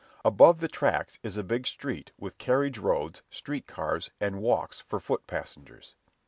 [0.25, 4.99] Above the tracks is a big street with carriage roads, street cars, and walks for
[4.99, 5.93] foot passengers.